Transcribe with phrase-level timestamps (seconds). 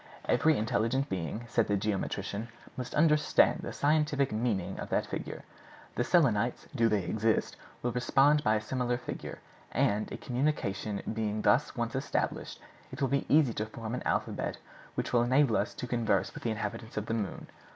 [0.27, 5.43] 'Every intelligent being,' said the geometrician, 'must understand the scientific meaning of that figure.
[5.93, 9.37] The Selenites, do they exist, will respond by a similar figure;
[9.71, 12.59] and, a communication being thus once established,
[12.91, 14.57] it will be easy to form an alphabet
[14.95, 17.45] which shall enable us to converse with the inhabitants of the moon.